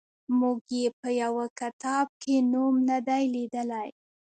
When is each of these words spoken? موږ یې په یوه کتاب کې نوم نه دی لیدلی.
موږ 0.39 0.59
یې 0.79 0.87
په 0.99 1.09
یوه 1.21 1.45
کتاب 1.59 2.07
کې 2.21 2.35
نوم 2.51 2.75
نه 2.89 2.97
دی 3.07 3.23
لیدلی. 3.35 3.87